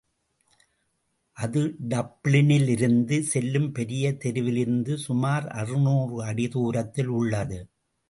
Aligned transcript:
அது 1.37 1.61
டப்ளினிலிைருந்து 1.89 3.19
செல்லும் 3.19 3.69
பெரிய 3.71 4.13
தெருவிலிருந்து 4.23 4.95
சுமார் 4.97 5.47
அறுநூறு 5.47 6.17
அடி 6.23 6.47
தூரத்தில் 6.47 7.13
உள்ளது. 7.19 7.59